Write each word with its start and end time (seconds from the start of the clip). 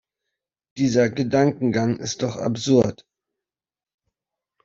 Dieser 0.77 1.11
Gedankengang 1.11 1.97
ist 1.97 2.23
doch 2.23 2.35
absurd. 2.37 3.05